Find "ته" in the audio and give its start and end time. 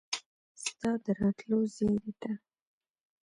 2.21-2.31